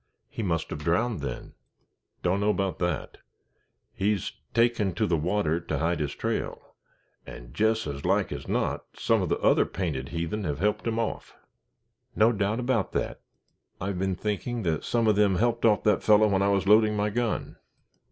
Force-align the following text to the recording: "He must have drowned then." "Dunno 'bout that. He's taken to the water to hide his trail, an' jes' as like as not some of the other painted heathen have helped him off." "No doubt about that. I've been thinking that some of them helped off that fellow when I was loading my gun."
"He 0.29 0.41
must 0.41 0.71
have 0.71 0.83
drowned 0.83 1.19
then." 1.19 1.53
"Dunno 2.23 2.53
'bout 2.53 2.79
that. 2.79 3.19
He's 3.93 4.31
taken 4.51 4.95
to 4.95 5.05
the 5.05 5.15
water 5.15 5.59
to 5.59 5.77
hide 5.77 5.99
his 5.99 6.15
trail, 6.15 6.73
an' 7.27 7.53
jes' 7.55 7.85
as 7.85 8.03
like 8.03 8.31
as 8.31 8.47
not 8.47 8.83
some 8.95 9.21
of 9.21 9.29
the 9.29 9.37
other 9.41 9.63
painted 9.67 10.09
heathen 10.09 10.43
have 10.43 10.57
helped 10.57 10.87
him 10.87 10.97
off." 10.97 11.35
"No 12.15 12.31
doubt 12.31 12.59
about 12.59 12.93
that. 12.93 13.21
I've 13.79 13.99
been 13.99 14.15
thinking 14.15 14.63
that 14.63 14.83
some 14.83 15.05
of 15.05 15.15
them 15.15 15.35
helped 15.35 15.65
off 15.65 15.83
that 15.83 16.01
fellow 16.01 16.25
when 16.29 16.41
I 16.41 16.47
was 16.47 16.67
loading 16.67 16.95
my 16.95 17.11
gun." 17.11 17.57